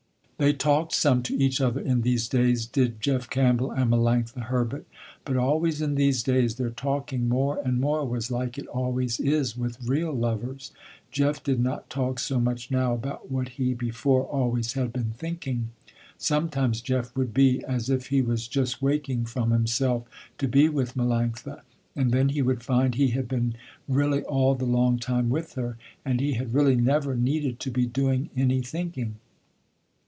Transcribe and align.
They 0.39 0.53
talked 0.53 0.91
some 0.93 1.21
to 1.21 1.35
each 1.37 1.61
other 1.61 1.79
in 1.79 2.01
these 2.01 2.27
days, 2.27 2.65
did 2.65 2.99
Jeff 2.99 3.29
Campbell 3.29 3.69
and 3.69 3.91
Melanctha 3.91 4.45
Herbert, 4.45 4.87
but 5.23 5.37
always 5.37 5.83
in 5.83 5.93
these 5.93 6.23
days 6.23 6.55
their 6.55 6.71
talking 6.71 7.29
more 7.29 7.61
and 7.63 7.79
more 7.79 8.03
was 8.07 8.31
like 8.31 8.57
it 8.57 8.65
always 8.65 9.19
is 9.19 9.55
with 9.55 9.77
real 9.87 10.11
lovers. 10.11 10.71
Jeff 11.11 11.43
did 11.43 11.59
not 11.59 11.91
talk 11.91 12.17
so 12.17 12.39
much 12.39 12.71
now 12.71 12.95
about 12.95 13.29
what 13.29 13.49
he 13.49 13.75
before 13.75 14.23
always 14.23 14.73
had 14.73 14.91
been 14.91 15.11
thinking. 15.15 15.69
Sometimes 16.17 16.81
Jeff 16.81 17.15
would 17.15 17.35
be, 17.35 17.63
as 17.65 17.87
if 17.87 18.07
he 18.07 18.23
was 18.23 18.47
just 18.47 18.81
waking 18.81 19.25
from 19.25 19.51
himself 19.51 20.07
to 20.39 20.47
be 20.47 20.69
with 20.69 20.95
Melanctha, 20.95 21.61
and 21.95 22.11
then 22.11 22.29
he 22.29 22.41
would 22.41 22.63
find 22.63 22.95
he 22.95 23.09
had 23.09 23.27
been 23.27 23.53
really 23.87 24.23
all 24.23 24.55
the 24.55 24.65
long 24.65 24.97
time 24.97 25.29
with 25.29 25.53
her, 25.53 25.77
and 26.03 26.19
he 26.19 26.33
had 26.33 26.55
really 26.55 26.75
never 26.77 27.15
needed 27.15 27.59
to 27.59 27.69
be 27.69 27.85
doing 27.85 28.31
any 28.35 28.63
thinking. 28.63 29.17